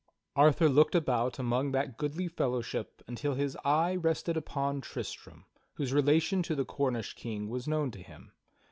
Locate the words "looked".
0.67-0.95